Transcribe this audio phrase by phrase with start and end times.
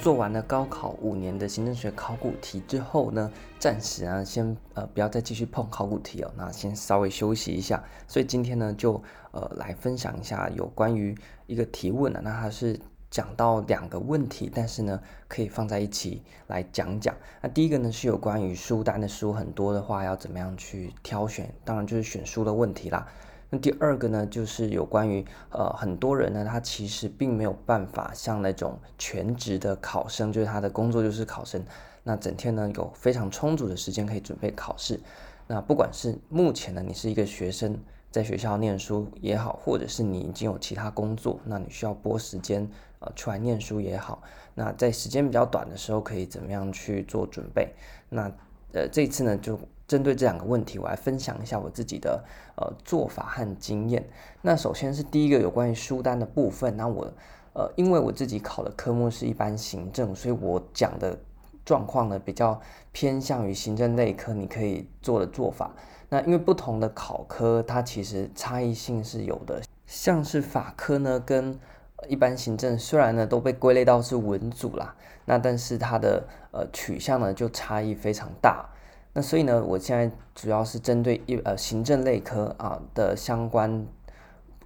[0.00, 7.84] 做完了高考五年的行政学考古题之后呢，暂时啊先呃不要再继续碰考古题哦，那先稍微休息一下。
[8.08, 11.14] 所以今天呢就呃来分享一下有关于
[11.46, 12.80] 一个提问啊，那它是
[13.10, 14.98] 讲到两个问题，但是呢
[15.28, 17.14] 可以放在一起来讲讲。
[17.42, 23.06] 那第一个呢是有关于书单的书很多的话要怎么样去挑选，当然就是选书的问题啦。
[23.52, 31.60] 那第二个呢，就是有关于呃很多人呢，他其实并没有办法像那种全职的考生，就是他的工作就是考生，
[32.04, 35.00] 那整天呢有非常充足的时间可以准备考试。
[35.48, 37.76] 那不管是目前呢，你是一个学生，
[38.12, 42.70] 在学校念书也好，或者是你已经有其他工作，那你需要拨时间
[43.00, 44.22] 呃出来念书也好，
[44.54, 47.74] 那在时间比较短的时候可以怎么样去做准备？
[48.08, 48.30] 那
[48.72, 49.58] 呃这次呢就。
[49.90, 52.22] 针对这两个问题，我来分享一下我自己的
[52.54, 54.08] 呃做法和经验。
[54.40, 56.76] 那首先是第一个有关于书单的部分。
[56.76, 57.12] 那我
[57.54, 61.18] 呃，因为我自己考的科目是一般行政，所以我讲的
[61.64, 62.60] 状况呢比较
[62.92, 65.74] 偏向于行政类科，你可以做的做法。
[66.08, 69.60] 那因为不同的考科，它其实差异性是有的。
[69.86, 71.58] 像是法科呢，跟
[72.06, 74.94] 一般行政虽然呢都被归类到是文组啦，
[75.24, 78.69] 那但是它的呃取向呢就差异非常大。
[79.12, 83.84] 那所以呢，我现在主要是针对一呃行政类科啊的相关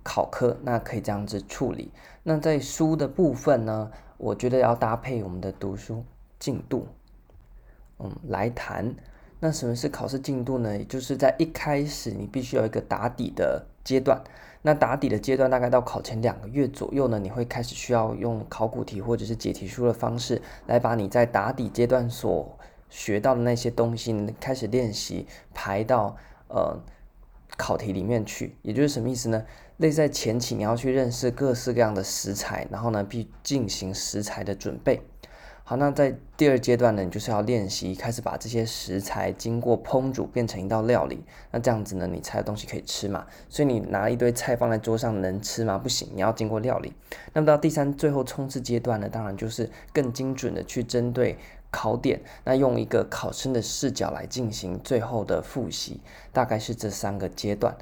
[0.02, 1.90] 考科，那可以这样子处理。
[2.22, 6.04] 那在书的部分呢，我觉得要搭配我们的读书
[6.38, 6.86] 进度，
[7.98, 8.94] 嗯，来谈。
[9.40, 10.76] 那什么是考试进度呢？
[10.76, 14.22] 也就是在一开始你必须有一个打底的阶段。
[14.62, 22.58] 那打底的阶段大概到考前两个月左右呢，你会开始需要用考古题或者是解题书的方式来把你在打底阶段所
[22.94, 26.80] 学到的那些东西，开始练习排到呃
[27.56, 29.44] 考题里面去，也就是什么意思呢？
[29.78, 35.02] 类在前期你要去认识各式各样的食材，然后呢，必进行食材的准备。
[35.66, 41.24] 好，那在第二阶段呢，你就是要练习开始把这些食材经过烹煮变成一道料理。
[41.50, 43.26] 那这样子呢，你才有东西可以吃嘛。
[43.48, 45.78] 所以你拿一堆菜放在桌上能吃吗？
[45.78, 46.92] 不行，你要经过料理。
[47.32, 51.38] 那么到第三最后冲刺阶段呢，当然就是更精准的去针对。
[51.70, 56.00] 考点，那用一个考生的视角来进行最后的复习，
[56.32, 57.76] 大概是这三个阶段。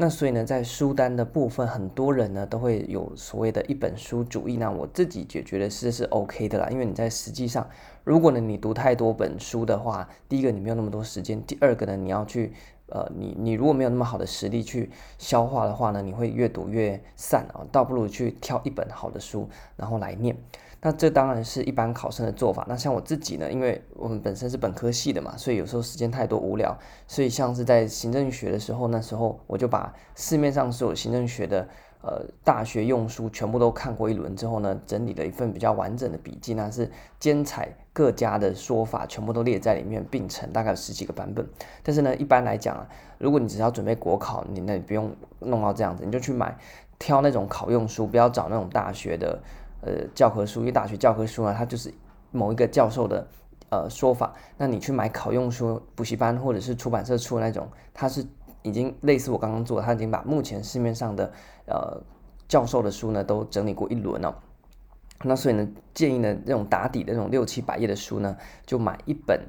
[0.00, 4.56] 那所以呢，在书单的部分，很多人呢都会有所谓的一本书主义。
[4.56, 7.68] 那我自己就觉得是是 OK 的啦，因为你在实际上，
[8.04, 12.52] 如果呢你读太多本书的话，第一个你没有那么多时间，第二个呢你要去
[12.86, 14.88] 呃你你如果没有那么好的实力去
[15.18, 20.36] 消化的话呢，你会越读越散啊，倒不如去挑一本好的书然后来念。
[20.80, 22.64] 那这当然是一般考生的做法。
[22.68, 26.78] 那像我自己呢，因为我们本身是本科系的嘛，所以有时候时间太多无聊，
[27.08, 31.68] 所以像是在行政学的时候，那时候我就把市面上所有行政学的
[32.00, 41.44] 呃大学用书全部都看过一轮之后呢，整理了一份比较完整的笔记，那是兼采各家的说法，全部都列在里面，并成大概十几个版本。
[41.82, 45.10] 但是呢，一般来讲啊，如果你只要准备国考，你那你不用
[45.40, 46.56] 弄到这样子，你就去买
[47.00, 49.40] 挑那种考用书，不要找那种大学的。
[49.80, 51.92] 呃，教科书，因为大学教科书呢，它就是
[52.30, 53.26] 某一个教授的
[53.70, 54.34] 呃说法。
[54.56, 58.26] 那你去买考用书，补习班或者是出版社出那种，它是
[58.62, 61.32] 已经类似我刚刚做的，它已经把目前市面上的
[61.66, 62.02] 呃
[62.48, 64.42] 教授的书呢都整理过一轮了。
[65.22, 69.40] 那所以呢，建议呢那种打底的那种六七百页的书呢，就买一本。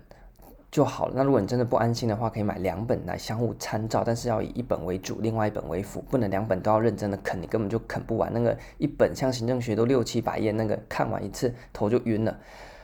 [0.71, 1.13] 就好了。
[1.15, 8.31] 那如果你真的不安心的话，可以买两本来相互参照，但是要以一本为主，另外一本为辅，不能两本都要认真的啃，你根本就啃不完。
[8.33, 12.37] 那个一本像行政学都六七百页，那个看完一次头就晕了。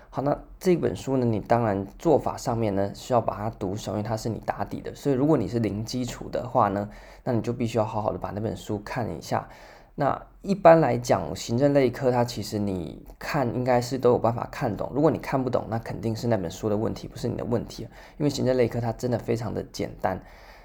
[0.10, 4.96] 好，那这本书呢，你当然做法上面呢需要把它读熟，因为它是你打底的。
[4.96, 6.90] 所以如果你是零基础的话呢，
[7.24, 9.48] 那你就必须要好好的把那本书看一下。
[9.94, 14.92] 那一般来讲，行政类科它其实你看应该是都有办法看懂。
[14.94, 17.88] 如果你看不懂，那肯定是那本书的问题，不是你的问题。
[18.18, 20.22] 因为行政类科它真的非常的简单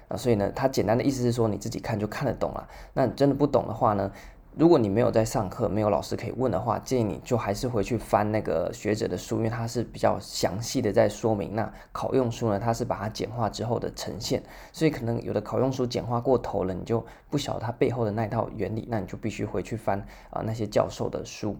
[0.07, 2.67] 啊，所以呢，它简单的意思是说你自己看就看得懂了。
[2.93, 4.11] 那真的不懂的话呢？
[4.53, 11.55] 如果你没有在上课，没有老师可以问的话，建议你就还是回去翻那个学者的书，因为它是比较详细的在说明。
[11.55, 14.43] 那考用书呢，它是把它简化之后的呈现，
[14.73, 21.55] 所以可能有的考用书简化过头了，你就不晓得它背后的那套原理，那你就必须回去翻啊、那些教授的书。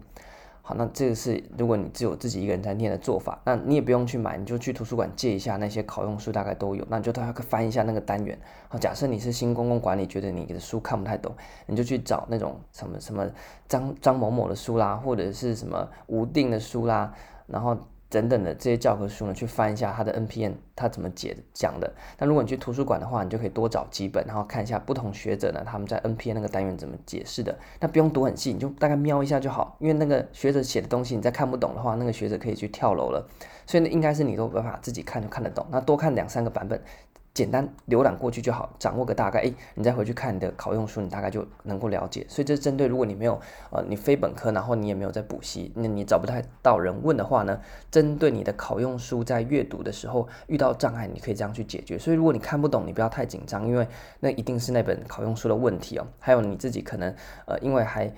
[0.64, 6.86] 好，那这个是如果你只有自己一个人在念的做法，那你也不用去买，你就去图书馆借一下那些考用书，大概都有。
[6.88, 8.38] 那你就大概翻一下那个单元。
[8.68, 11.34] 好，假设你是新公共管理，觉得你的书看不太懂，
[11.66, 13.28] 你就去找那种什么什么
[13.66, 17.12] 张张某某的书啦，或者是什么吴定的书啦，
[17.46, 17.76] 然后
[18.12, 21.90] 等等的这些教科书呢，去翻一下它的 NPN 它怎么解讲的。
[22.18, 27.58] 那如果你去图书馆的话，你就可以多找几本，然后看一下不同学者呢他们在 NPN 那个单元怎么解释的。
[27.80, 29.74] 那不用读很细，你就大概瞄一下就好。
[29.78, 33.26] 因为那个学者写的东西，你再看不懂的话，那个学者可以去跳楼了。
[33.66, 35.66] 所以呢，应该是你都办法自己看就看得懂。
[35.70, 36.78] 那多看两三个版本。
[37.34, 42.26] 简单浏览过去就好，掌握个大概，诶，你再回去看你的考用书，你大概就能够了解。
[42.28, 43.40] 所以这是针对如果你没有
[43.70, 47.58] 呃，你非本科，然后你也没有在补习，那你找不太到人问的话呢，
[47.90, 51.98] 针对你的考用书在阅读的时候遇到障碍，你可以这样去解决。
[51.98, 53.88] 所以如果你看不懂，你不要太紧张，因为
[54.20, 56.06] 那一定是那本考用书的问题哦。
[56.18, 57.14] 还有你自己可能
[57.46, 58.12] 呃，因为还。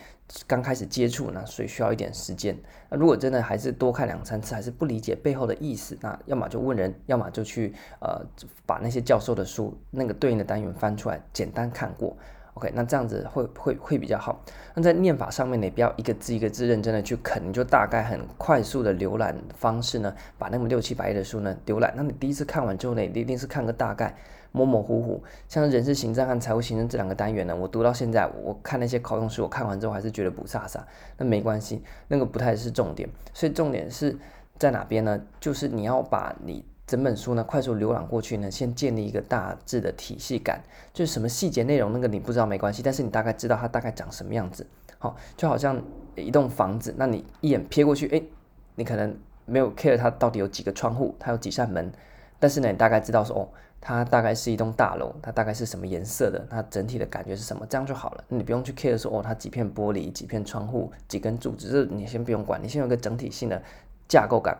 [0.46, 2.56] 刚开始接触呢，所以需要一点时间。
[2.90, 8.20] 那如果真的还是多看两三次，还是不理解背后的意思，那要么就问人，要么就去呃
[8.66, 12.16] 把那些教授的书那个对应的单元翻出来，简单看过。
[12.54, 14.44] OK，那这样子会会会比较好。
[14.74, 21.92] 那在念法上面呢，也不要一个字一个字认真的去啃，你就大概很快速的浏览方式呢，把那么六七百页的书呢浏览。
[21.96, 24.16] 那你第一次看完之后呢，你一定是看个大概。
[24.54, 30.78] 模模糊糊，像人事行政和财务行政这两个单元呢，我读到现在，我看那些考用书，我看完之后还是觉得不飒飒。
[31.18, 33.08] 那没关系，那个不太是重点。
[33.32, 34.16] 所以重点是
[34.56, 35.20] 在哪边呢？
[35.40, 40.62] 就是你要把你整本书呢快速浏览过去呢，先建立一个大致的体系感，
[40.92, 44.64] 就是什么细节内容那个你不知道没关系，但是你大概知道它大概长什么样子。
[45.00, 45.82] 好，就好像
[46.14, 48.22] 一栋房子，那你一眼瞥过去，诶，
[48.76, 51.92] 你可能没有 care 它到底有几个窗户，它有几扇门，
[52.38, 53.48] 但是呢，你大概知道说哦。
[53.86, 56.42] 它大概是一栋大楼，它大概是什么颜色的？
[56.48, 57.66] 它整体的感觉是什么？
[57.68, 58.24] 这样就好了。
[58.28, 63.62] 你不用去 care 说哦，它几片玻璃、几片窗户、几根柱子，这你先不用管，你先有个整体性的
[64.08, 64.56] 架构感。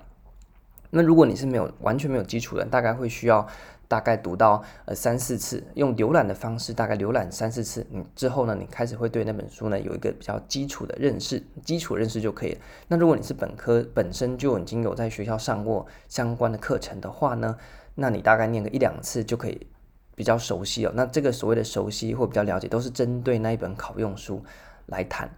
[0.91, 3.45] 那如果你是没有完全没有基础的，大概会需要
[3.89, 12.61] 大概读到呃三四次，用浏览的方式大概浏览三四次，你之后呢，你开始会对那本书呢有一个比较基础的认识，基础认识就可以了。
[12.89, 17.57] 那如果你是本科本身就已经有在学校上过相关的课程的话呢，
[17.95, 19.67] 那你大概念个一两次就可以
[20.15, 20.93] 比较熟悉哦。
[20.95, 24.45] 那这个所谓的熟悉或比较了解，都是针对那一本考用书
[24.87, 25.29] 来谈。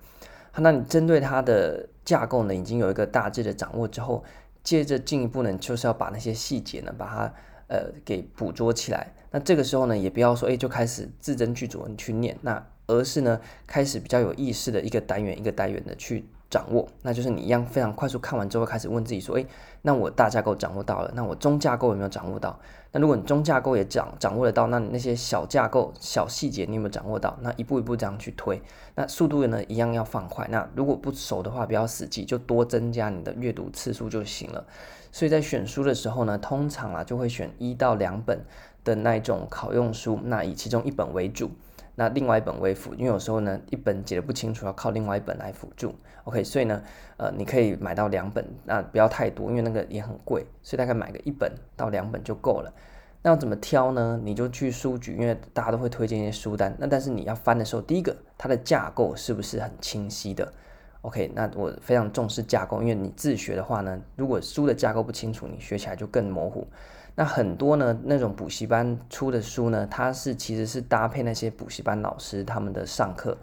[0.53, 4.25] 好，那你针对它的架构呢，已经有一个大致的掌握之后，
[4.63, 7.35] 接着进一步呢，就是要把那些细节呢，把它
[7.69, 9.13] 呃给捕捉起来。
[9.31, 16.27] 那这个时候呢，也不要说哎就开始字斟句酌你去念，那而是呢，开始比较有意识的一个单元一个单元的去。
[16.49, 19.47] 掌握，那就是你一样非常快速看完之后，开始问自己说：诶，
[19.83, 22.59] 那我大架构掌握到了，那我中架构有没有掌握到？
[22.93, 27.37] 那如果你中架构也掌掌握得到，那你那些小架构、小细节你有没有掌握到？
[27.43, 28.63] 那一步一步这样去推，
[28.95, 30.47] 那速度呢一样要放快。
[30.51, 34.65] 那如果不熟的话，不要死记，就多增加你的阅读次数就行了。
[35.11, 38.45] 所以在选书的时候呢，通常啊就会选一到两本
[38.85, 41.51] 的那种考用书，那以其中一本为主。
[41.99, 45.95] 那另外一本为辅，因为有时候呢，一本解得不清楚，要靠另外一本来辅助。
[46.27, 46.83] OK，所以呢，
[47.19, 52.73] 呃，你可以买到两本，那不要太多，因为那个也很贵，所以大概买个一本到两本就够了。
[53.23, 54.21] 那要怎么挑呢？
[54.25, 56.75] 你就去书局，因为大家都会推荐一些书单。
[56.79, 60.53] 那但是你要翻的时候，第一个它的架构是不是很清晰的
[61.03, 66.67] ？OK，那我非常重视架构，因为你自学的话呢，如果书的架构不清楚，你学起来就更模糊。
[67.15, 73.39] 那很多呢，那种补习班出的书呢，它是其实是搭配那些补习班老师他们的上课。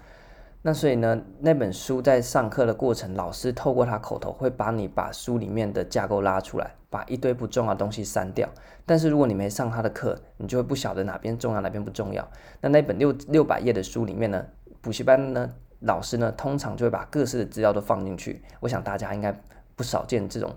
[0.65, 8.47] 那所以呢，那本书在上课的过程，老师透过他口头会帮你把书里面的架构拉出来，把一堆不重要的东西删掉。
[8.85, 12.25] 但是如果你没上他的课，你就会不晓得哪边重要，哪边不重要。
[12.61, 14.45] 那那本六六百页的书里面呢，
[14.81, 18.41] 补习班呢老师呢通常就会把各式的资料都放进去。
[18.61, 19.37] 我想大家应该
[19.75, 20.49] 不少见这种。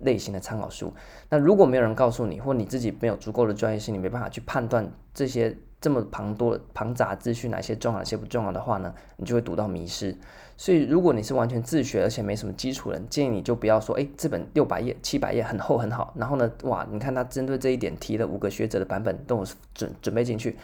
[0.00, 0.92] 类型的参考书，
[1.30, 10.16] 那如果没有人告诉你，或你自己没有足够的专业性，你没办法去判断这些这么庞多庞杂资讯哪些重要，哪些不重要的话呢，你就会读到迷失。
[10.56, 20.56] 所以，如果你是完全自学而且没什么基础的人，建议你就不要说，哎，这本六百页、七百页很厚很好，然后呢，哇，你看他针对这一点提了五个学者的版本都准准备进去，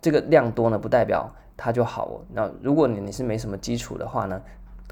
[0.00, 2.20] 这个量多呢，不代表它就好哦。
[2.32, 4.42] 那如果你你是没什么基础的话呢？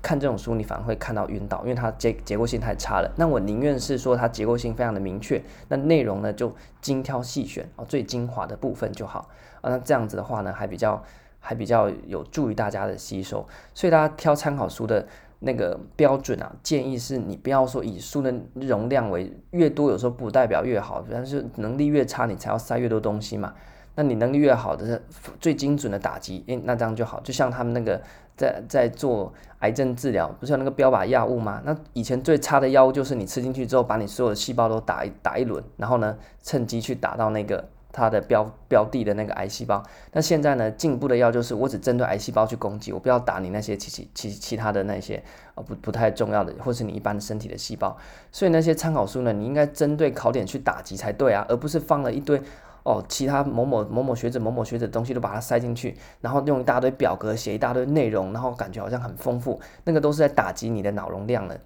[0.07, 3.13] 看这种书，你反而会看到晕倒，因为它结结构性太差了。
[3.17, 9.29] 那我宁愿是说它结构性非常的明确，那内容呢就精挑细选哦，最精华的部分就好
[9.63, 9.71] 啊。
[9.71, 11.03] 那这样子的话呢，还比较
[11.41, 13.45] 还比较有助于大家的吸收。
[13.75, 15.05] 所以大家挑参考书的
[15.41, 23.53] 那个标准啊，建议是你不要说以书的容量为越多，有时候不代表越好，但是能力越差，你才要塞越多东西嘛。
[23.97, 25.03] 那你能力越好的
[25.41, 27.19] 最精准的打击，诶，那这样就好。
[27.21, 28.01] 就像他们那个
[28.37, 31.62] 在在做癌症治疗，不是有那个标靶药物吗？
[31.64, 39.83] 那以前最差的药物就是你吃进去之后，把你所有的细胞都打一打一轮，然后呢，趁机去打到那个它的标标的的那个癌细胞。
[40.12, 45.23] 那现在呢，进步的药就是我只针对癌细胞去攻击，我不要打你那些其其其其他的那些
[45.55, 47.97] 呃不不太重要的，或是你一般的身体的细胞。
[48.31, 52.40] 所以那些参考书呢，你应该针对考点去打击才对啊，而不是放了一堆。
[52.87, 61.59] 哦，其他某某某某学者、某某学者的东西都把它塞进去，然后用一大堆表格写一大堆内容，然后感觉好像很丰富，那个都是在打击你的脑容量了，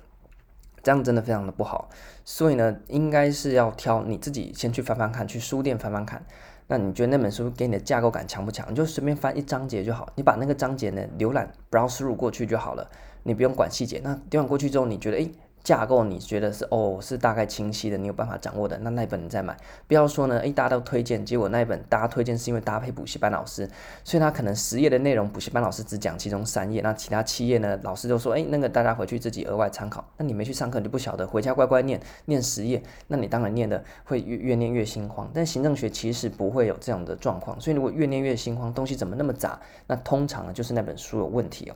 [0.83, 1.91] 这样真的非常的不好。
[2.25, 6.25] 所以呢，应该是要挑你自己先去翻翻看，去书店翻翻看。
[6.69, 8.67] 那你觉得那本书给你的架构感强不强？
[8.71, 12.91] 你就随便翻一章节就好，你把那个章节呢浏览 browse 过去就好了，
[13.25, 14.01] 你不用管细节。
[14.03, 15.31] 那浏览过去之后，你觉得诶。
[15.63, 19.57] 架构你觉得是哦，是大概清晰的，你有办法掌握的，那那一本你再买。
[19.87, 23.69] 不要说呢，诶，大家都推荐，结果那一本大家推荐是因为搭配补习班老师，
[24.03, 30.05] 所以他可能十页的内容，补习班老师只讲其中三页，那其他七页呢，老师就说，诶，那个大家回去自己额外参考。
[30.17, 35.31] 那你没去上课，你不晓得，回家乖乖念，念十页，那你当然念的会越越念越心慌。
[35.35, 39.61] 但行政学其实不会有这样的状况，所以如果越念越心慌，东西怎么那么杂？
[39.87, 41.75] 那通常呢，就是那本书有问题哦。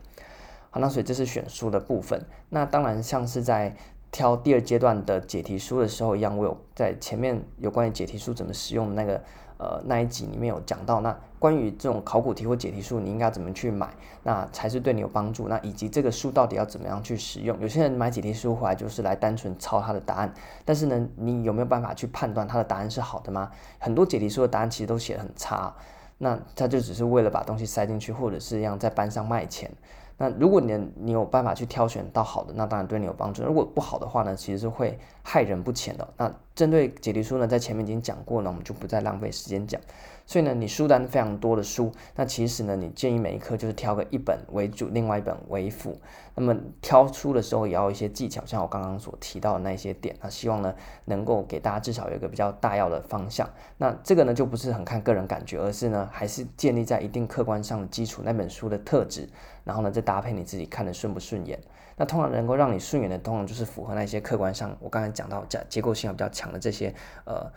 [0.74, 2.20] 好，那所以这是选书的部分。
[2.48, 3.72] 那当然像是在
[4.10, 9.22] 挑第二阶段的解题书的时候一样，我有在前面有关于解题书怎么使用的那个
[9.56, 11.00] 呃那一集里面有讲到。
[11.00, 13.88] 那关于这种考古题或解题书，你应该怎么去买，
[14.24, 15.46] 那才是对你有帮助。
[15.46, 17.56] 那以及这个书到底要怎么样去使用？
[17.60, 23.48] 有些人买解题书回来就是来单纯抄他的答案，但是呢，你有没有办法去判断他的答案是好的吗？
[23.78, 25.72] 很多解题书的答案其实都写得很差，
[26.18, 29.70] 那他就只是为了把东西塞进去，或者是让在班上卖钱。
[30.16, 33.42] 那如果你你有办法去挑选到好的，那当然对你有帮助。
[33.42, 36.08] 如果不好的话呢，其实是会害人不浅的。
[36.16, 39.80] 那针对解题书呢，在前面已经讲过了，我们就不再浪费时间讲。
[40.26, 45.98] 所以呢，你书单非常多的书，那其实呢，你建议每一科就是挑个一本为主，另外一本为辅。
[46.36, 50.74] 那么挑书的时候也要有一些技巧，像我刚刚所提到的那些点，那希望呢
[51.06, 53.48] 能够给大家至少有一个比较大要的方向。
[53.76, 59.28] 那这个呢就不是很看个人感觉，而是呢还是建立在一定客观上的基础，那本书的特质，
[59.64, 61.60] 然后呢再搭配你自己看的顺不顺眼。
[61.96, 67.52] 那通常能够让你顺眼的，通常就是符合那些客观上我刚才讲到结结构性比较强的这些呃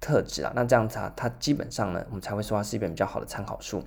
[0.00, 0.52] 特质啊。
[0.54, 3.82] 那这样子啊，它基本上呢，我们才会说它是一本比较好的参考书。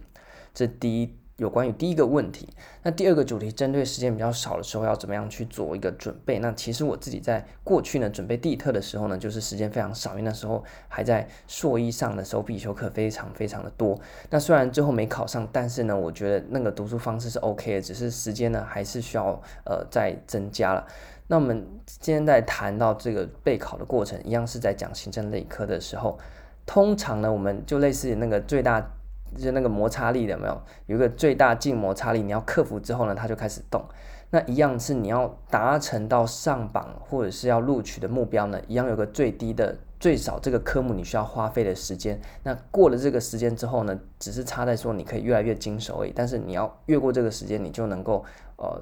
[0.53, 1.17] 这第一。
[1.37, 2.47] 有关于第一个问题，
[2.81, 6.39] 那第二个主题针对时间比较少的时候要怎么样去做一个准备？
[6.39, 13.99] 那其实我自己在过去呢准备地特的时候呢，就是时间非常少，因为那时候还在硕一上的时候必修课非常非常的多。
[14.29, 20.87] 那虽然最后没考上，但是呢，我觉得那个读书方式是 OK 的，只是时间呢还是需要呃再增加了。
[21.27, 26.17] 那我们今天在谈到这个备考的过程，一样是在讲行政类科的时候，
[26.65, 28.89] 通常呢我们就类似于那个最大。
[29.35, 30.61] 就是那个摩擦力的有没有？
[30.87, 33.83] 有一个最大静摩擦力，你要克服之后呢，它就开始动。
[34.31, 42.19] 那一样是你要达成到上榜或者是要录取的目标呢，一样有个最低的最少这个科目你需要花费的时间。
[42.43, 46.11] 那过了这个时间之后呢，只是差在说你可以越来越精熟而已。
[46.13, 48.25] 但是你要越过这个时间，你就能够
[48.57, 48.81] 呃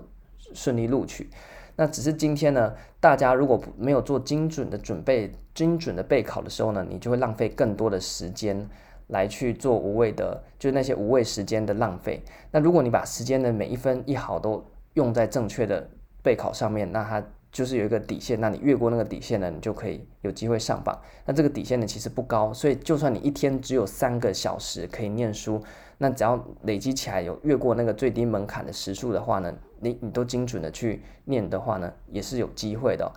[0.53, 1.29] 顺利录取。
[1.75, 8.69] 那只是今天呢，大家如果没有做精准的准备、精准的备考的时候呢，你就会浪费更多的时间。
[9.07, 12.23] 来去做无谓的，就那些无谓时间的浪费。
[12.51, 15.89] 那如果你把时间的每一分一毫都用在正确的
[16.21, 18.39] 备考上面，那它就是有一个底线。
[18.39, 20.99] 那你越过那个底线呢，你就可以有机会上榜。
[21.25, 25.61] 那这个底线呢，其实不高，所以就算你一天只有三个小时可以念书，
[25.97, 33.11] 那只要累积起来有越过那个最低门槛的时数的话呢，你你都精准的去念的话呢，也是有机会的。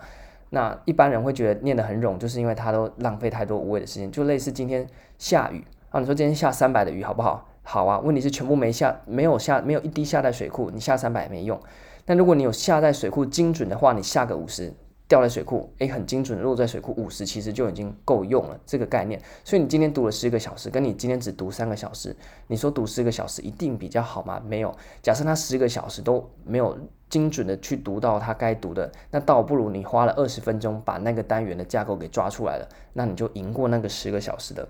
[0.51, 4.87] 那一般人会觉得念得很冗，就是因为他都浪费太多无谓的时间，就类似今天
[5.19, 5.65] 下雨。
[6.01, 7.49] 你说今天下三百的雨好不好？
[7.63, 11.59] 好啊，问题是全部没下，没有下，没有一滴下在水库，你下三百没用。
[12.05, 14.73] 但如果你有下在水库精准的话，你下个五十
[15.09, 19.21] 掉在水库，诶，很精准落在水库五十，其实就已经够用了这个概念。
[19.43, 22.15] 所以你今天读了十个小时，跟你今天只读三个小时，
[22.47, 24.41] 你说读十个小时一定比较好吗？
[24.47, 24.73] 没有。
[25.03, 34.69] 假设他十个小时都没有精准的去读到他该读的，那倒不如你花了二十分钟把那个单元的架构给抓出来了，那你就赢过那个十个小时的。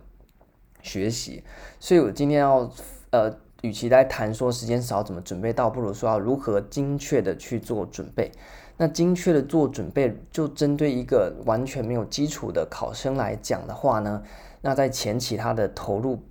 [0.87, 1.43] 学习，
[1.81, 2.71] 所以我今天要，
[3.11, 8.31] 呃，与其来谈说时间少怎么准备，倒不如说要如何精确的去做准备。
[8.76, 14.23] 那精确的做准备，就针对一个完全没有基础的考生来讲的话呢，
[14.61, 16.23] 那在前期他的投入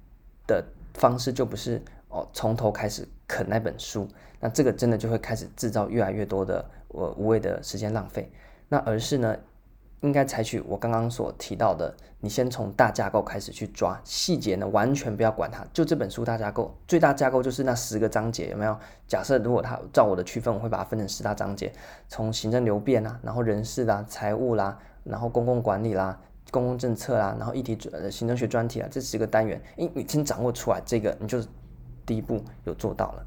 [0.48, 4.08] 的方式就不是哦从头开始啃那本书，
[4.40, 8.32] 那这个真的就会开始制造越来越多的呃无谓的时间浪费，
[8.70, 9.36] 那而是呢。
[10.06, 15.66] 应该采取我刚刚所提到的，你先从大架构开始去抓细节呢，完全不要管它。
[15.74, 18.78] 就这本书大架构，最大架构就是那十个章节，有没有？
[19.08, 21.74] 假设如果它照我的区分，我会把它分成十大章节，
[22.08, 26.20] 从行政流变啊，然后人事啦、财务啦，然后公共管理啦、
[26.52, 31.40] 公共政策啦，然后议题呃行政学专题啊，这十个单元，诶，你先掌握出来这个，你就
[32.06, 33.26] 第一步有做到了。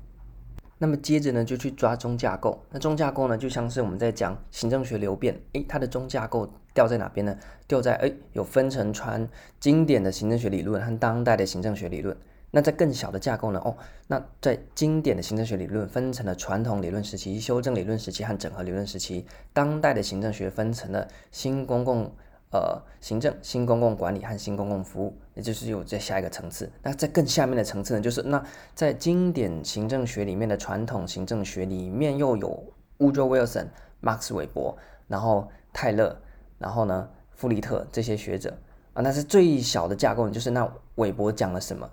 [0.78, 2.64] 那么接着呢，就去抓中架构。
[2.70, 7.36] 那中架构呢，就像是我们在讲行政学流变，诶，它的中架构掉在哪边呢？
[7.66, 12.16] 掉在诶，有分成传经典的行政学理论和当代的行政学理论。
[12.50, 13.60] 那在更小的架构呢？
[13.62, 19.26] 哦，那在经典的行政学理论分成了传统理论时期、修正理论时期和整合理论时期。
[19.52, 22.10] 当代的行政学分成了新公共
[22.50, 26.70] 呃行政、新公共管理和新公共服务，也就是有在下一个层次。
[26.82, 28.42] 那在更下面的层次呢，就是那
[28.74, 33.66] 在经典行政学里面的传统行政学里面又有 Woodrow Wilson、
[34.00, 34.76] 马克斯韦伯，
[35.06, 36.16] 然后泰勒，
[36.58, 38.56] 然后呢富利特这些学者
[38.94, 39.02] 啊。
[39.02, 41.88] 那是最小的架构，就是那韦伯讲了什么？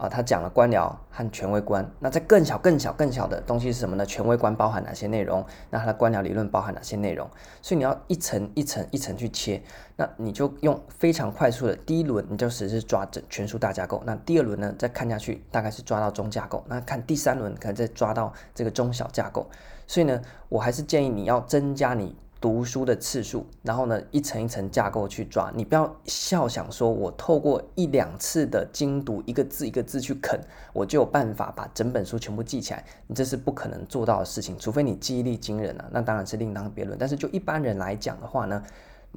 [0.00, 1.86] 啊，他讲了官僚和权威观。
[1.98, 4.06] 那在更小、更小、更小的东西是什么呢？
[4.06, 5.44] 权威观包含哪些内容？
[5.68, 7.28] 那他的官僚理论包含哪些内容？
[7.60, 9.62] 所以你要一层一层一层去切。
[9.96, 14.02] 那你就用非常快速的第一轮，你就只是抓整全书大架构。
[14.06, 16.64] 那第二轮呢，再看下去，大概是抓到中架构。
[16.66, 19.46] 那看第三轮，可能再抓到这个中小架构。
[19.86, 22.16] 所以呢，我还是建议你要增加你。
[22.40, 25.52] 读书的次数，然后呢，一层一层架构去抓。
[25.54, 30.40] 你不要笑想说，我透过一两次的精读，一个字一个字去啃，
[30.72, 32.82] 我就有办法把整本书全部记起来。
[33.06, 36.98] 你这是不可能做到的事情，除非你记忆力惊人啊，那当然是另当别论。
[36.98, 38.62] 但是就一般人来讲的话呢，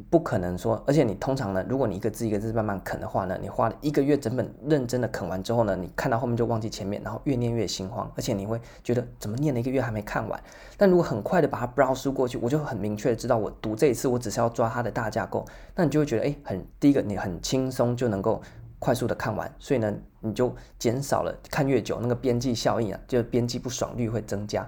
[0.09, 10.43] 不可能说，而且你通常呢，如果你一个字一个字慢慢啃的话呢，你花了一个月整本认真的啃完之后呢，你看到后面就忘记前面，然后越念越心慌，而且你会觉得怎么念了一个月还没看完。
[10.77, 15.45] 但如果很快的把它 browse 过去，我就很明确的知道我读这一次我只是要抓它的大架构，
[15.75, 18.41] 那你就会觉得哎，很第一个你很轻松就能够
[18.79, 24.67] 快速的看完，所以呢，你就减少了看越久那个边际效应啊，就边际不爽率会增加，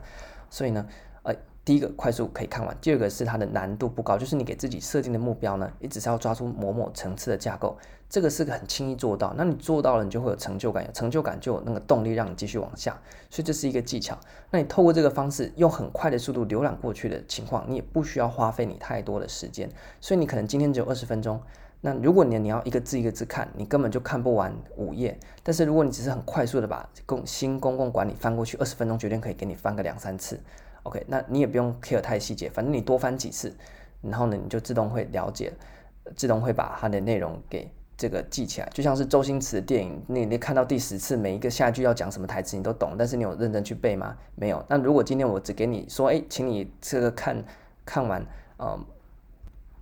[0.51, 0.85] 所以呢。
[1.65, 7.75] 第一个快速可以看完，第二个是它的难度不高，就是你给自己设定的目标呢，你只是要抓出某某层次的架构，
[8.07, 9.33] 这个是个很轻易做到。
[9.35, 12.95] 那你做到了，你就会有成就感，有成就感就有那个动力让你继续往下，
[13.31, 14.15] 所以这是一个技巧。
[14.51, 19.67] 那你透过这个方式用很快的速度浏览过去的情况，你也不需要花费你太多的时间，
[19.99, 21.41] 所以你可能今天只有二十分钟。
[21.81, 25.19] 那如果你你要一个字一个字看，你根本就看不完五页。
[25.41, 30.39] 但是如果你只是很快速的把公新公共管理翻过去，二十分钟绝对可以给你翻个两三次。
[30.85, 33.51] OK，那你也不用 care 太细节，反正你多翻几次，
[34.01, 35.51] 然后呢，你就自动会了解，
[36.15, 37.67] 自动会把它的内容给
[37.97, 38.69] 这个记起来。
[38.71, 44.15] 就像是周星驰的电影，你你看到第十次，每一个下句要讲什么台词你都懂，但是你有认真去背吗？
[44.35, 44.63] 没有。
[44.69, 47.43] 那如果今天我只给你说，哎，请你这个看
[47.83, 48.25] 看完，
[48.59, 48.85] 嗯，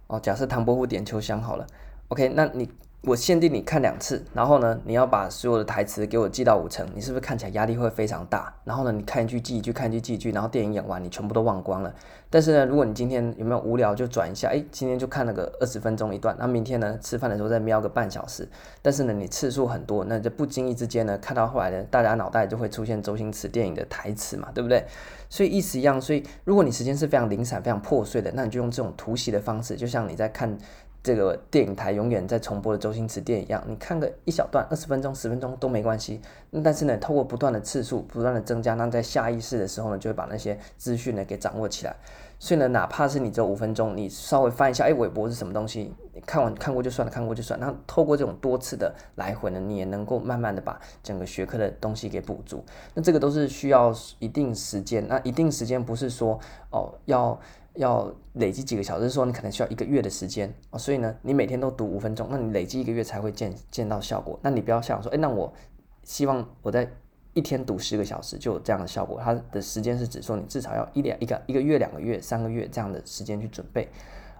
[0.07, 1.67] 哦，假设唐伯虎点秋香好了
[2.07, 2.69] ，OK，那你。
[3.05, 8.55] 我限定你看两次，然后呢，你要把所有的台词给我记到五成，你是不是看起来压力会非常大？
[8.63, 11.93] 然后呢，你看一句记一句，看一句记一句，然后电影演完你全部都忘光了。
[12.29, 18.47] 但是呢，如果你今天有没有无聊就转一下，哎，今天就看那个二十分钟一段，那明天呢，吃饭的时候再瞄个半小时。
[18.81, 24.81] 但是呢，你次数很多，那就不经意之间呢，看到后来呢，大家脑袋就会出现周星驰电影的台词嘛，对不对？
[25.29, 25.99] 所以意思一样。
[25.99, 30.57] 所以如果你时间是非常零散、非常破碎的，那你就用这种突袭的方式，就像你在看。
[31.03, 36.21] 这个电影台永远在重播的周星驰电影一样，你看个一小段，二十分钟、十分钟都没关系。
[36.63, 41.93] 但是呢，透过不断的次数、不断的增加，那在下意识的时候呢，就会把那些资讯呢给掌握起来。
[42.39, 45.93] 所以呢，哪怕是你只有五分钟，你稍微翻一下，哎，微博是什么东西？
[46.13, 47.59] 你看完看过就算了，看过就算。
[47.59, 52.63] 那透过这种多次的来回呢，你也能够慢慢的把整个学科的东西给补足。
[52.93, 55.05] 那这个都是需要一定时间。
[55.09, 56.39] 那一定时间不是说
[56.69, 57.37] 哦要。
[57.75, 64.39] 要累积几个小时，说你可能需要一个月的时间哦，所以呢，你每天都读五分钟，那你累积一个月才会见见到效果。
[64.41, 65.51] 那你不要想说，诶，那我
[66.03, 66.87] 希望我在
[67.33, 69.19] 一天读十个小时就有这样的效果。
[69.23, 73.89] 它的时间是指说你至少要一两一个一个月、两个月、三个月这样的时间去准备。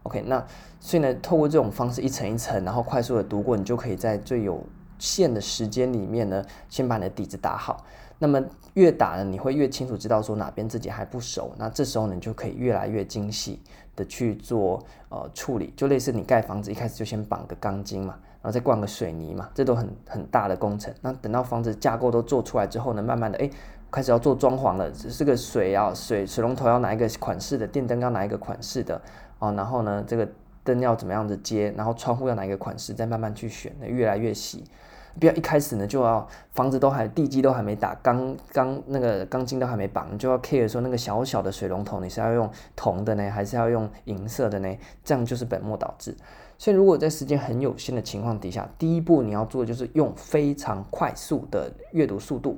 [0.03, 0.45] OK，那
[0.79, 4.61] 所以呢，透过这种方式一层一层，然后快速的读过，你就可以在最有
[4.99, 7.83] 限的时间里面呢，先把你的底子打好。
[8.19, 8.41] 那么
[8.75, 13.59] 越打呢，你会越清楚知道说哪边自己还不熟，那这时候呢，你就可以越来越精细
[13.95, 20.93] 的去做呃处理，就类似你盖房子一开始就先绑个钢筋嘛，然后再灌个水泥嘛，这都很很大的工程。
[21.01, 23.49] 那等到房子架构都做出来之后呢，慢慢的哎
[23.91, 28.99] 开始要做装潢了，这个水要水水龙头要哪一个款式的，电灯要哪一个款式的
[29.37, 30.27] 啊，然后呢这个
[30.63, 34.63] 灯要怎么样子接，然后窗户要哪一个款式，再慢慢去选，越来越细。
[35.19, 44.77] 不要一开始呢就要房子都还地基都还没打，钢钢那个钢筋都还没绑，你就要 care 说那个小小的水龙头你是要用铜的呢，还是要用银色的呢？
[45.03, 46.15] 这样就是本末倒置。
[46.57, 52.55] 所以如果在时间很有限的情况底下，第一步你要做的就是用非常快速的阅读速度，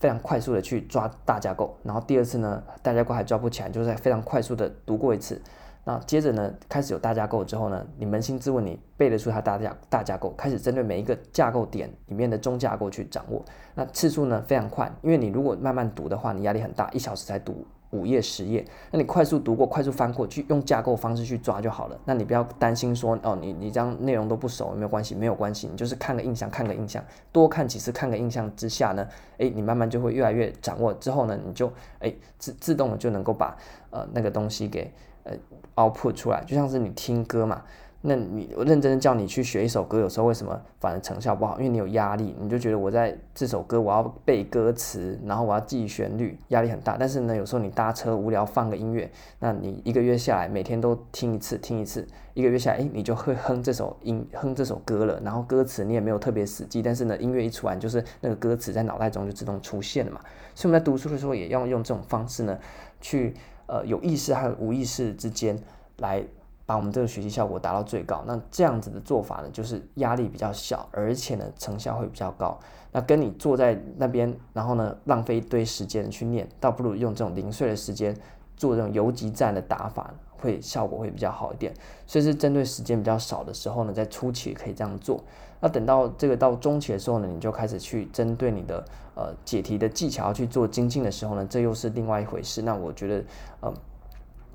[0.00, 1.76] 非常快速的去抓大架构。
[1.82, 5.40] 然后第二次呢，大架构还抓不起来，就是在非常快速的读过一次。
[5.84, 13.44] 那接着呢，开始有大架构之后呢，你扪心自问，你背得出它大架大架构，开始针对每一个架构点里面的中架构去掌握。
[13.74, 18.64] 那次数呢非常快，因为你如果慢慢读的话，你压力很大，一小时才读五页十页。
[18.92, 21.98] 那你快速读过，快速翻过去，用架构方式去抓就好了。
[22.04, 29.04] 那你不要担心说哦，你你这样内容都不熟，没有关系，没有关系，你就是看个印象，看个印象，多看几次，看个印象之下呢，
[29.38, 30.94] 诶，你慢慢就会越来越掌握。
[30.94, 33.56] 之后呢，你就诶自自动的就能够把
[33.90, 34.88] 呃那个东西给。
[35.24, 35.32] 呃
[35.76, 37.62] ，output 出来，就像是你听歌嘛，
[38.00, 41.56] 那你我认真的叫你去学一首歌，有时候为什么反而成效不好？
[41.58, 46.96] 因为你有压力，你就觉得我在这首歌我要背歌词，然后我要记旋律，压力很大。
[46.98, 49.08] 但是呢，有时候你搭车无聊放个音乐，
[49.38, 52.04] 那你一个月下来每天都听一次听一次，
[52.34, 55.20] 一个月下来，诶，你就会哼这首音哼这首歌了。
[55.24, 60.20] 然后歌词你也没有特别死记，但是呢，音乐一出来，就是那个歌词在脑袋中就自动出现了嘛。
[60.56, 62.58] 所以我们在读书的时候也要用这种方式呢，
[63.00, 63.32] 去。
[63.72, 65.58] 呃，有意识和无意识之间
[65.96, 66.22] 来
[66.66, 68.22] 把我们这个学习效果达到最高。
[68.26, 72.60] 那这样子的做法呢，就是压力比较小，而且呢成效会比较高。
[72.90, 78.14] 那跟你坐在那边，然后呢浪费一堆时间去念，倒不如用这种零碎的时间
[78.58, 81.72] 做这种游击战的打法，会效果会比较好一点。
[82.06, 85.22] 所以是针对时间比较少的时候呢，在初期可以这样做。
[85.60, 92.60] 那等到这个到中期的时候呢，你就开始去针对你的呃解题的技巧去做精进的时候呢，这又是另外一回事。
[92.62, 93.24] 那我觉得
[93.60, 93.72] 呃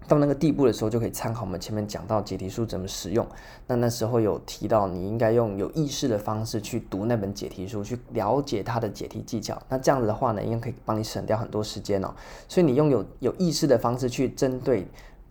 [0.06, 3.26] 到那个地步的时候，就可以参考我们前面讲到解题书怎么使用。
[3.67, 9.58] 那那时候有提到你应该用有意识的方式去读那本解题书，去了解它的解题技巧。
[9.69, 12.13] 那这样子的话呢，应该可以帮你省掉很多时间哦。
[12.50, 14.86] 所以你用有有意识的方式去针对。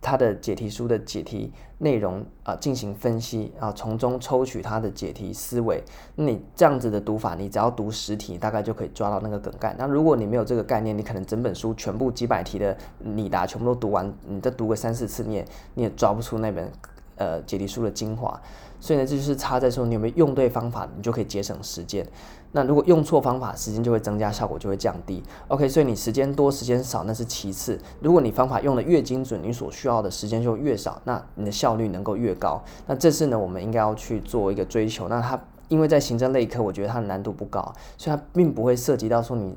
[0.06, 5.82] 他的解题书的解题内容啊，进行分析啊，从中抽取他的解题思维。
[6.14, 9.74] 那你这样子的读法，你只要读十题，大概就可以抓到那个梗概。
[9.76, 16.70] 那如果你没有这个概念，你可能整本书全部几百题的拟答全部都读完，你再读个三四次，你也你也抓不出那本
[17.16, 18.40] 呃解题书的精华。
[18.78, 22.06] 所以呢，这就是差在说你有没有用对方法，你就可以节省时间。
[22.56, 25.22] 那如果用错方法，时间就会增加，效果就会降低。
[25.48, 27.78] OK，所以你时间多时间少那是其次。
[28.00, 32.64] 如果你方法用的越精准，你所需要的时间就越少，那你的效率能够越高。
[32.86, 35.06] 那这是呢，我们应该要去做一个追求。
[35.06, 35.38] 那它
[35.68, 37.60] 因为在行政类科，我觉得它的难度不高，
[37.98, 39.54] 所以它并不会涉及到说你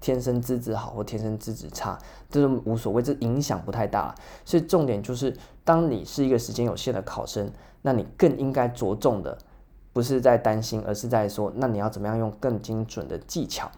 [0.00, 1.96] 天生资质好或天生资质差，
[2.28, 4.12] 这都无所谓，这影响不太大。
[4.44, 5.32] 所以重点就是，
[5.62, 7.48] 当你是一个时间有限的考生，
[7.82, 9.38] 那你更应该着重的。
[9.92, 13.70] 不是在担心，而是在说，那你要怎么样用更精准的技巧，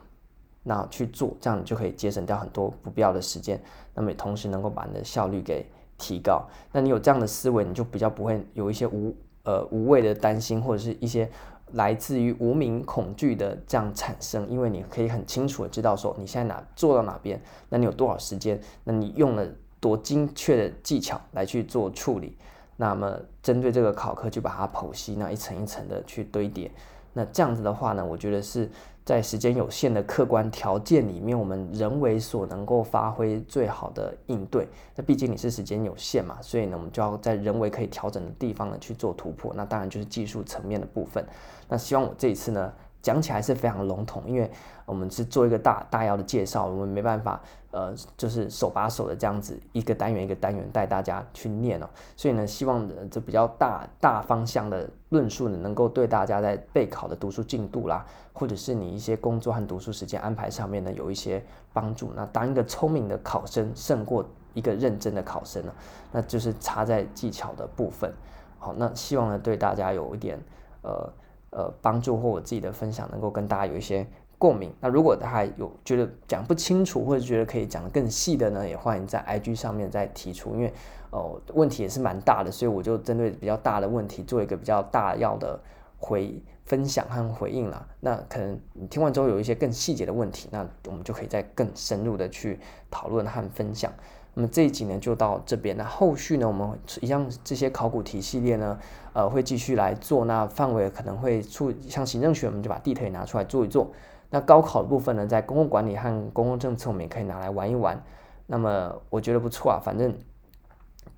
[0.62, 3.60] 那去做，这样你就可以节省掉很多不必要的时间，
[3.94, 6.46] 那么也同时能够把你的效率给提高。
[6.70, 11.30] 那你有这样的思维，你就比较不会有一些无呃无谓的担心，或者是一些
[11.72, 19.46] 来自于无名恐惧的这样产生，因为你可以很清楚的知道说你现在哪做到哪边，那你有多少时间，那你用了
[19.80, 22.36] 多精确的技巧来去做处理。
[22.76, 26.70] 那么针对这个考科，就把它剖析，那一层一层的去堆叠。
[27.12, 28.66] 那这样子的话呢，我觉得是
[29.04, 34.66] 在时间有限的客观条件里面，我们人为所能够发挥最好的应对。
[34.96, 39.52] 那毕竟你是时间有限嘛，所以呢，我们就要在人为可以调整的地方呢去做突破。
[39.54, 41.22] 那当然就是技术层面的部分。
[41.68, 44.50] 那希望我这一次呢，讲起来是非常笼统，因为
[44.86, 47.38] 我们是做一个大大要的介绍，我们没办法，
[47.72, 51.88] 呃，就是手把手的这样子一个单元一个单元带大家去念哦。
[52.16, 62.12] 所以呢，希望这比较大大方向的论述呢，能够对大家在备考的读书进度啦，或者是你一些工作和读书时间安排上面呢，有一些帮助。
[62.14, 65.72] 那当一个聪明的考生胜过一个认真的考生呢，
[66.12, 68.12] 那就是差在技巧的部分。
[68.58, 70.38] 好，那希望呢对大家有一点，
[70.82, 71.12] 呃。
[71.54, 74.06] 呃，帮助或我自己的分享能够跟大家有一些
[74.42, 74.74] 共鸣。
[74.80, 80.56] 那如果大家有觉得讲不清楚，或者觉得可以讲得更细的呢，也欢迎在 IG 上面再提出。
[80.56, 80.72] 因为
[81.10, 85.60] 哦、问题也是蛮大的，所以我就针对比较大的问题做一个比较大要的
[85.98, 87.86] 回分享和回应啦。
[88.00, 92.58] 那可能你听完之后有一些更细节的问题，那我们就可以再更深入的去
[92.90, 93.92] 讨论和分享。
[94.34, 96.66] 那么这一集呢就到这边，那后续呢我们
[97.02, 98.78] 一样这些考古题系列呢，
[99.12, 103.92] 呃会继续来做，那范围可能会出像行政学，我们就把地图拿出来做一做。
[104.34, 108.02] 那高考的部分呢，在公共管理和公共政策，我们也可以拿来玩一玩。
[108.46, 110.10] 那么我觉得不错啊，反正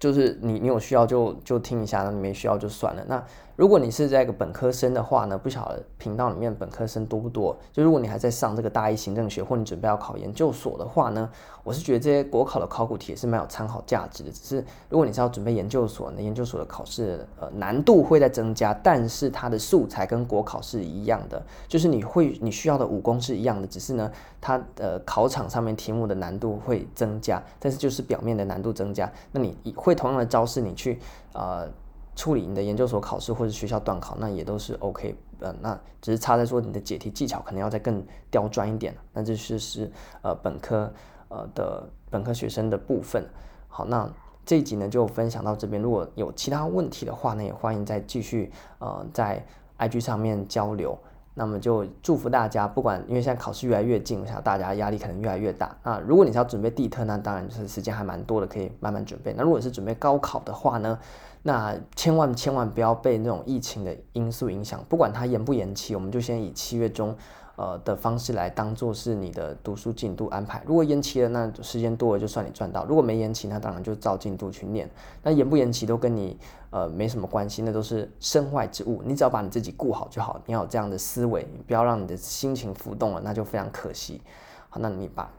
[0.04, 3.02] 就是你你有需要就就听一下，那你没需要就算了。
[3.08, 3.24] 那
[3.56, 7.56] 如果你是在一个本科生的话呢，不晓得频道里面本科生多不多？
[7.72, 11.30] 就如果你还在上这个大一行政学，或你准备要考研究所的话呢，
[11.62, 14.30] 我是觉得这些国考的考古题也是蛮有参考价值的。
[14.30, 14.56] 只是
[14.90, 29.10] 如果你是要准备研究所，那研究所的考试呃难度会在增加，但是它的素材跟国考是一样的，就是你会你需要的武功是一样的，只是呢它的考场上面题目的难度会增加，但是就是表面的难度增加。
[29.30, 30.98] 那你会同样的招式，你去
[31.32, 31.68] 呃
[32.16, 35.16] 处理你的研究所考试或者学校段考，那也都是 OK。
[35.40, 38.96] 呃，那只是差在说你的解题技巧可能要再更刁钻一点。
[39.12, 39.90] 那这是是
[40.22, 40.90] 呃本科
[41.28, 43.28] 呃的本科学生的部分。
[43.68, 44.08] 好，那
[44.46, 45.82] 这一集呢就分享到这边。
[45.82, 49.44] 如果有其他问题的话呢，也欢迎再继续呃在
[49.78, 50.96] IG 上面交流。
[51.34, 55.76] 那么就祝福大家，不管因为现在考试越来越近，我想大家压力可能越来越大。
[55.82, 59.34] 那如果你是要准备地特，那当然就是时间还蛮多的，可以慢慢准备。
[59.36, 60.98] 那如果是准备高考的话呢，
[61.42, 67.16] 那千万千万不要被那种疫情的因素影响，不管它延不延期，我们就先以七月中。
[67.56, 70.62] 呃的方式来当做是你的读书进度安排。
[70.66, 74.90] 如果延期了，那时间多了就算你赚到；如果没延期，那当然就照进度去念。
[75.22, 76.38] 那延不延期都跟你
[76.70, 79.02] 呃没什么关系，那都是身外之物。
[79.04, 80.40] 你只要把你自己顾好就好。
[80.46, 84.20] 你要有这样的思维，不要让你的心情浮动了，那就非常可惜。
[84.68, 85.30] 好，那你把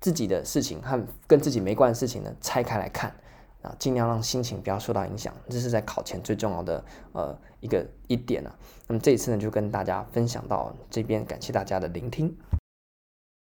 [0.00, 3.14] 自己的事情和跟自己没关的事情呢拆开来看。
[3.62, 6.82] 啊，尽量让心情不要受到影响，这是在考前最重要的
[7.12, 8.52] 呃一个一点呢。
[8.88, 12.36] 那么这一次呢，就跟大家分享到这边，感谢大家的聆听。